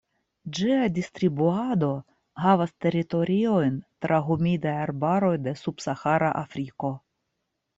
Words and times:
Ĝia 0.59 0.77
distribuado 0.93 1.89
havas 2.45 2.73
teritoriojn 2.85 3.75
tra 4.07 4.19
humidaj 4.31 4.75
arbaroj 4.87 5.33
de 5.49 5.55
subsahara 5.63 6.33
Afriko. 6.45 6.93